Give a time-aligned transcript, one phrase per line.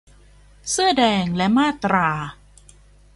[0.71, 2.09] เสื้อแดง และมาตรา